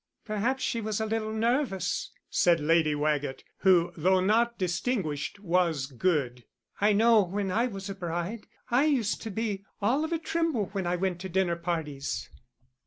[0.25, 6.43] "Perhaps she was a little nervous," said Lady Waggett, who, though not distinguished, was good.
[6.79, 10.69] "I know when I was a bride I used to be all of a tremble
[10.71, 12.31] when I went to dinner parties."